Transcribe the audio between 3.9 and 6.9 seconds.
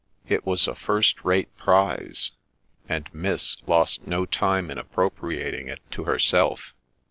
no time in appropriating it to herself.